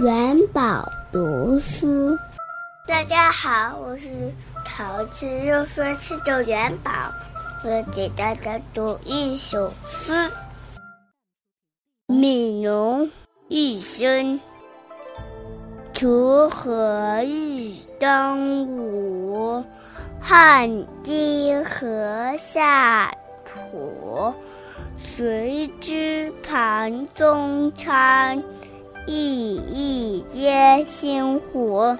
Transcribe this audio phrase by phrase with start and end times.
[0.00, 2.18] 元宝读书。
[2.86, 4.08] 大家好，我是
[4.64, 6.90] 桃子六岁七的元宝，
[7.62, 10.14] 我给大家读一首诗
[12.08, 13.10] 《悯农
[13.48, 14.40] 一生》。
[15.92, 19.62] 锄禾日当午，
[20.18, 20.66] 汗
[21.02, 23.14] 滴禾下
[23.44, 24.34] 土。
[24.96, 28.42] 谁知盘中餐，
[29.06, 31.96] 粒粒皆辛苦。